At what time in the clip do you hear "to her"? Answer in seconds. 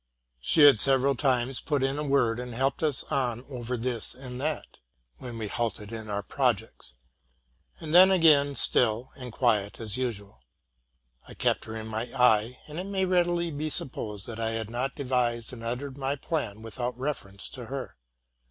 17.49-17.95